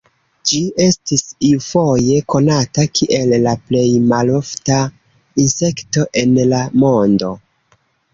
[0.49, 4.79] Ĝi estis iufoje konata kiel la plej malofta
[5.45, 7.31] insekto en la mondo.